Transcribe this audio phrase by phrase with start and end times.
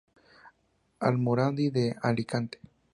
[1.09, 2.57] Almoradí de Alicante.